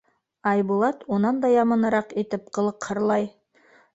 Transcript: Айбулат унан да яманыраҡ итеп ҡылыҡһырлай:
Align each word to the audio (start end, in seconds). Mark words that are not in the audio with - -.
Айбулат 0.51 1.03
унан 1.17 1.41
да 1.43 1.51
яманыраҡ 1.57 2.17
итеп 2.23 2.49
ҡылыҡһырлай: 2.59 3.31